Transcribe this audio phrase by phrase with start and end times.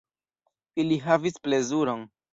[0.85, 2.07] Ili havis plezuron.